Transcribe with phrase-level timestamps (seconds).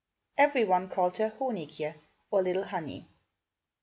[0.35, 1.93] Every one called her Honig je',
[2.31, 3.05] or Little Honey.